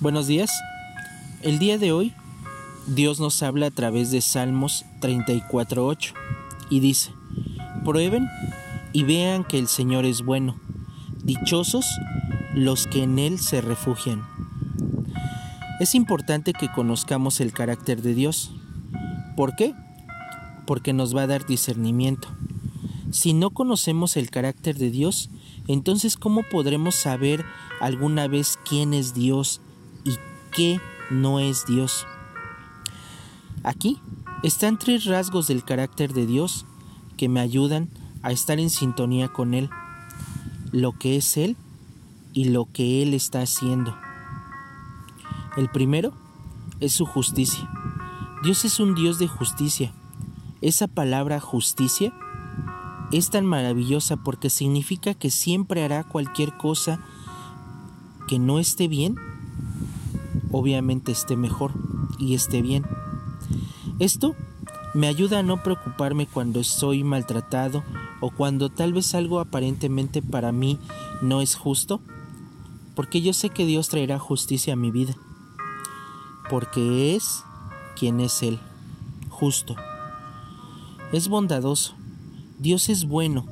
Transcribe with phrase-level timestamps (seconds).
[0.00, 0.52] Buenos días.
[1.42, 2.14] El día de hoy
[2.86, 6.12] Dios nos habla a través de Salmos 34.8
[6.70, 7.10] y dice,
[7.84, 8.28] prueben
[8.92, 10.54] y vean que el Señor es bueno,
[11.24, 11.84] dichosos
[12.54, 14.24] los que en Él se refugian.
[15.80, 18.52] Es importante que conozcamos el carácter de Dios.
[19.34, 19.74] ¿Por qué?
[20.64, 22.28] Porque nos va a dar discernimiento.
[23.10, 25.28] Si no conocemos el carácter de Dios,
[25.66, 27.44] entonces ¿cómo podremos saber
[27.80, 29.60] alguna vez quién es Dios
[30.08, 30.18] y
[30.52, 30.80] qué
[31.10, 32.06] no es Dios?
[33.62, 34.00] Aquí
[34.42, 36.64] están tres rasgos del carácter de Dios
[37.16, 37.88] que me ayudan
[38.22, 39.68] a estar en sintonía con Él,
[40.72, 41.56] lo que es Él
[42.32, 43.96] y lo que Él está haciendo.
[45.56, 46.14] El primero
[46.80, 47.68] es su justicia.
[48.42, 49.92] Dios es un Dios de justicia.
[50.62, 52.12] Esa palabra justicia
[53.12, 57.00] es tan maravillosa porque significa que siempre hará cualquier cosa
[58.28, 59.16] que no esté bien,
[60.50, 61.72] obviamente esté mejor
[62.18, 62.84] y esté bien.
[63.98, 64.34] Esto
[64.94, 67.82] me ayuda a no preocuparme cuando estoy maltratado
[68.20, 70.78] o cuando tal vez algo aparentemente para mí
[71.22, 72.00] no es justo,
[72.94, 75.14] porque yo sé que Dios traerá justicia a mi vida,
[76.50, 77.44] porque es
[77.96, 78.58] quien es Él,
[79.28, 79.76] justo.
[81.12, 81.94] Es bondadoso,
[82.58, 83.46] Dios es bueno,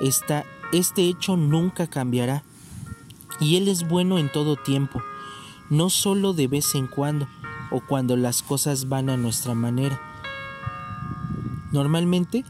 [0.00, 2.42] Está, este hecho nunca cambiará,
[3.40, 5.02] y Él es bueno en todo tiempo,
[5.70, 7.28] no solo de vez en cuando
[7.70, 10.00] o cuando las cosas van a nuestra manera.
[11.72, 12.44] Normalmente,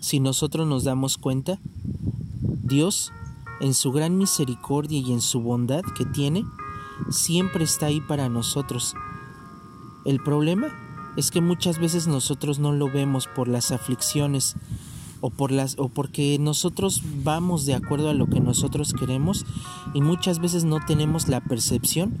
[0.00, 1.58] si nosotros nos damos cuenta,
[2.62, 3.12] Dios,
[3.60, 6.44] en su gran misericordia y en su bondad que tiene,
[7.10, 8.94] siempre está ahí para nosotros.
[10.04, 10.68] El problema
[11.16, 14.56] es que muchas veces nosotros no lo vemos por las aflicciones
[15.24, 19.46] o por las o porque nosotros vamos de acuerdo a lo que nosotros queremos
[19.94, 22.12] y muchas veces no tenemos la percepción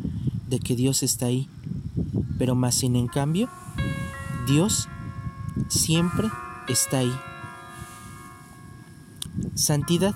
[0.48, 1.46] de que Dios está ahí.
[2.38, 3.50] Pero más sin en cambio,
[4.46, 4.88] Dios
[5.68, 6.28] siempre
[6.66, 7.12] está ahí.
[9.54, 10.14] Santidad.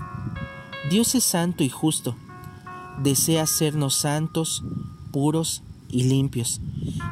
[0.89, 2.17] Dios es santo y justo.
[3.03, 4.65] Desea hacernos santos,
[5.13, 6.63] puros y limpios,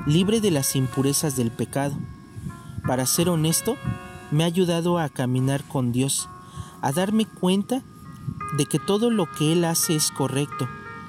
[0.06, 1.98] libre de las impurezas del pecado.
[2.87, 3.76] Para ser honesto,
[4.36, 6.28] me ha ayudado a caminar con Dios,
[6.82, 7.82] a darme cuenta
[8.58, 10.69] de que todo lo que Él hace es correcto,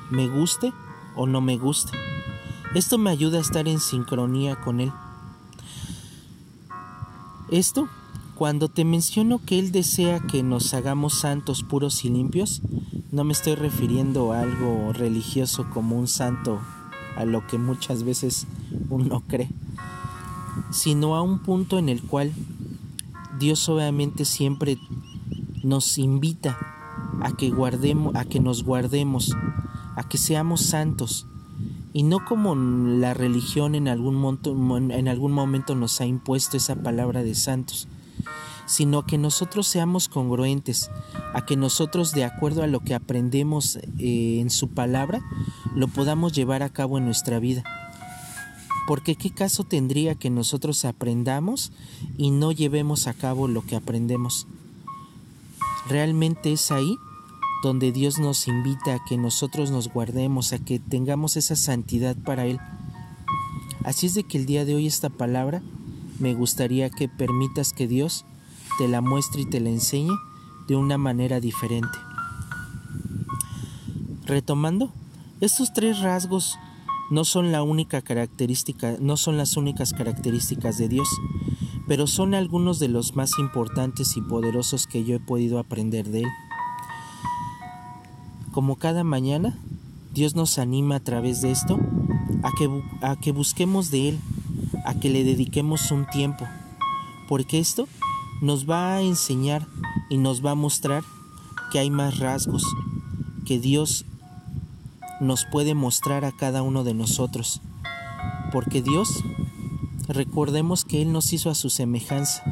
[0.09, 0.71] me guste
[1.13, 1.91] o no me guste.
[2.73, 4.93] Esto me ayuda a estar en sincronía con Él.
[7.51, 7.89] Esto,
[8.35, 12.61] cuando te menciono que Él desea que nos hagamos santos, puros y limpios,
[13.11, 16.61] no me estoy refiriendo a algo religioso como un santo,
[17.17, 18.47] a lo que muchas veces
[18.89, 19.49] uno cree,
[20.71, 22.31] sino a un punto en el cual
[23.39, 24.77] Dios obviamente siempre
[25.63, 26.57] nos invita
[27.21, 29.35] a que guardemos, a que nos guardemos,
[29.95, 31.27] a que seamos santos
[31.93, 37.23] y no como la religión en algún, en algún momento nos ha impuesto esa palabra
[37.23, 37.87] de santos,
[38.65, 40.91] sino que nosotros seamos congruentes,
[41.33, 45.21] a que nosotros de acuerdo a lo que aprendemos eh, en su palabra,
[45.73, 47.63] lo podamos llevar a cabo en nuestra vida.
[48.87, 51.71] Porque qué caso tendría que nosotros aprendamos
[52.17, 54.47] y no llevemos a cabo lo que aprendemos.
[55.89, 56.97] Realmente es ahí
[57.63, 62.45] donde Dios nos invita a que nosotros nos guardemos, a que tengamos esa santidad para
[62.45, 62.59] Él.
[63.83, 65.61] Así es de que el día de hoy esta palabra
[66.19, 68.25] me gustaría que permitas que Dios
[68.77, 70.13] te la muestre y te la enseñe
[70.67, 71.97] de una manera diferente.
[74.25, 74.91] Retomando,
[75.39, 76.57] estos tres rasgos
[77.09, 81.07] no son la única característica, no son las únicas características de Dios,
[81.87, 86.19] pero son algunos de los más importantes y poderosos que yo he podido aprender de
[86.19, 86.29] Él.
[88.51, 89.57] Como cada mañana,
[90.13, 91.79] Dios nos anima a través de esto
[92.43, 92.69] a que,
[93.01, 94.19] a que busquemos de Él,
[94.85, 96.45] a que le dediquemos un tiempo,
[97.27, 97.87] porque esto
[98.41, 99.65] nos va a enseñar
[100.09, 101.03] y nos va a mostrar
[101.71, 102.63] que hay más rasgos,
[103.45, 104.05] que Dios
[105.19, 107.61] nos puede mostrar a cada uno de nosotros.
[108.51, 109.09] Porque Dios,
[110.07, 112.43] recordemos que Él nos hizo a su semejanza,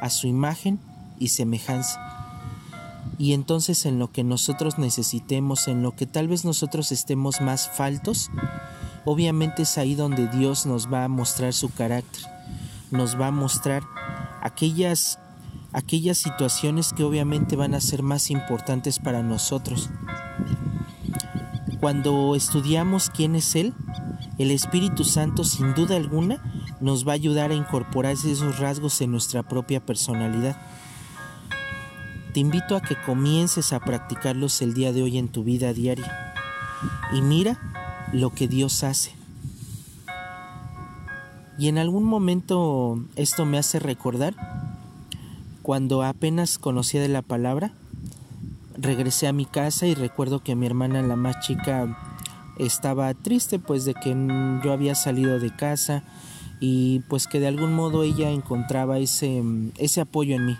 [0.00, 0.80] a su imagen
[1.18, 2.00] y semejanza.
[3.18, 7.68] Y entonces en lo que nosotros necesitemos, en lo que tal vez nosotros estemos más
[7.68, 8.30] faltos,
[9.04, 12.22] obviamente es ahí donde Dios nos va a mostrar su carácter,
[12.90, 13.82] nos va a mostrar
[14.42, 15.18] aquellas
[15.72, 19.90] aquellas situaciones que obviamente van a ser más importantes para nosotros.
[21.82, 23.74] Cuando estudiamos quién es Él,
[24.38, 26.40] el Espíritu Santo sin duda alguna
[26.80, 30.56] nos va a ayudar a incorporar esos rasgos en nuestra propia personalidad.
[32.32, 36.32] Te invito a que comiences a practicarlos el día de hoy en tu vida diaria.
[37.14, 37.58] Y mira
[38.12, 39.16] lo que Dios hace.
[41.58, 44.36] Y en algún momento esto me hace recordar
[45.62, 47.72] cuando apenas conocía de la palabra,
[48.82, 51.98] regresé a mi casa y recuerdo que mi hermana, la más chica,
[52.58, 54.14] estaba triste pues de que
[54.62, 56.02] yo había salido de casa
[56.60, 59.42] y pues que de algún modo ella encontraba ese,
[59.78, 60.56] ese apoyo en mí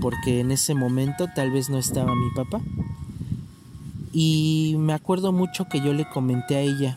[0.00, 2.60] porque en ese momento tal vez no estaba mi papá.
[4.12, 6.96] Y me acuerdo mucho que yo le comenté a ella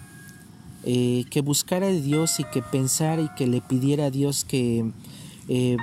[0.83, 4.91] eh, que buscara a Dios y que pensara y que le pidiera a Dios que
[5.47, 5.77] eh,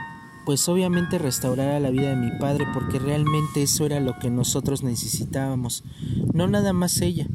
[0.46, 4.82] pues obviamente restaurara la vida de mi padre porque realmente eso era lo que nosotros
[4.82, 5.84] necesitábamos.
[6.32, 7.26] No nada más ella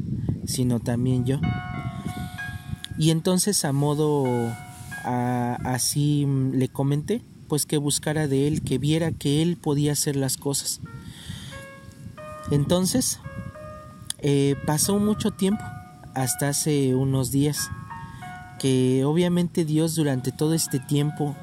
[0.44, 1.40] sino también yo.
[2.98, 4.24] Y entonces a modo
[5.04, 10.36] así le comenté pues que buscara de él que viera que él podía hacer las
[10.36, 10.80] cosas.
[12.50, 13.20] Entonces
[14.18, 15.64] eh, pasó mucho tiempo,
[16.14, 17.70] hasta hace unos días,
[18.58, 21.34] que obviamente Dios durante todo este tiempo,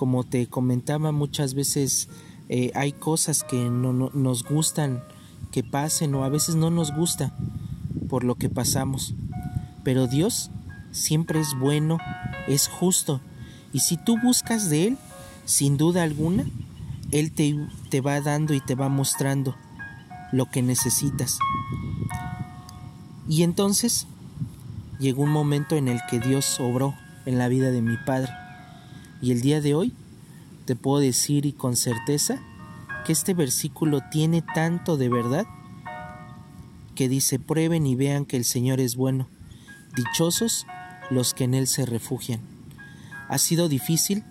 [0.00, 2.08] como te comentaba muchas veces,
[2.48, 5.04] eh, hay cosas que no, nos gustan
[5.50, 7.36] que pasen o a veces no nos gusta
[8.08, 9.12] por lo que pasamos.
[9.84, 10.50] Pero Dios
[10.90, 11.98] siempre es bueno,
[12.48, 13.20] es justo.
[13.74, 14.98] Y si tú buscas de Él,
[15.44, 16.46] sin duda alguna,
[17.10, 17.54] Él te,
[17.90, 19.54] te va dando y te va mostrando
[20.32, 21.38] lo que necesitas.
[23.28, 24.06] Y entonces
[24.98, 26.94] llegó un momento en el que Dios obró
[27.26, 28.39] en la vida de mi padre.
[29.22, 29.92] Y el día de hoy
[30.64, 32.40] te puedo decir y con certeza
[33.04, 35.46] que este versículo tiene tanto de verdad
[36.94, 39.26] que dice, prueben y vean que el Señor es bueno.
[39.96, 40.66] Dichosos
[41.10, 42.40] los que en Él se refugian.
[43.28, 44.24] Ha sido difícil,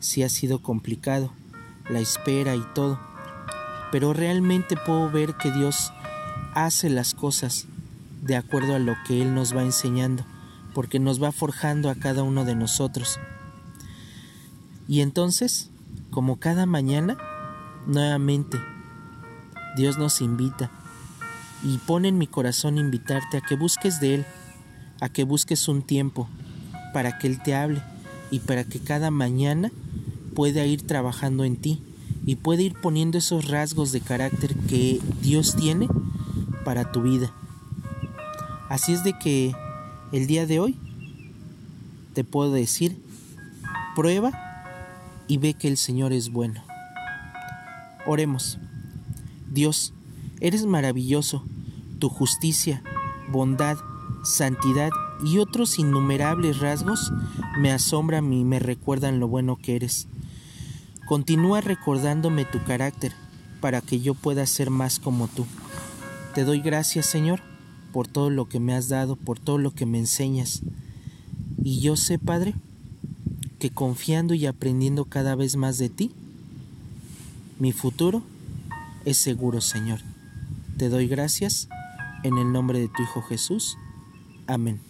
[0.00, 1.32] sí ha sido complicado,
[1.88, 2.98] la espera y todo,
[3.90, 5.92] pero realmente puedo ver que Dios
[6.54, 7.66] hace las cosas
[8.22, 10.24] de acuerdo a lo que Él nos va enseñando,
[10.74, 13.18] porque nos va forjando a cada uno de nosotros.
[14.88, 15.70] Y entonces,
[16.10, 17.16] como cada mañana,
[17.86, 18.58] nuevamente,
[19.76, 20.70] Dios nos invita
[21.62, 24.26] y pone en mi corazón invitarte a que busques de Él,
[25.00, 26.28] a que busques un tiempo
[26.92, 27.82] para que Él te hable
[28.30, 29.70] y para que cada mañana
[30.34, 31.82] pueda ir trabajando en ti
[32.26, 35.88] y pueda ir poniendo esos rasgos de carácter que Dios tiene
[36.64, 37.32] para tu vida.
[38.68, 39.54] Así es de que
[40.12, 40.78] el día de hoy
[42.14, 43.00] te puedo decir,
[43.94, 44.51] prueba
[45.28, 46.62] y ve que el Señor es bueno.
[48.06, 48.58] Oremos.
[49.50, 49.92] Dios,
[50.40, 51.44] eres maravilloso,
[51.98, 52.82] tu justicia,
[53.30, 53.76] bondad,
[54.24, 54.90] santidad
[55.24, 57.12] y otros innumerables rasgos
[57.58, 60.08] me asombran y me recuerdan lo bueno que eres.
[61.06, 63.12] Continúa recordándome tu carácter
[63.60, 65.46] para que yo pueda ser más como tú.
[66.34, 67.40] Te doy gracias, Señor,
[67.92, 70.62] por todo lo que me has dado, por todo lo que me enseñas.
[71.62, 72.54] Y yo sé, Padre,
[73.62, 76.10] que confiando y aprendiendo cada vez más de ti,
[77.60, 78.24] mi futuro
[79.04, 80.00] es seguro, Señor.
[80.78, 81.68] Te doy gracias
[82.24, 83.78] en el nombre de tu Hijo Jesús.
[84.48, 84.80] Amén.